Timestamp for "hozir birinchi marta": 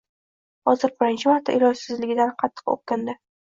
0.71-1.55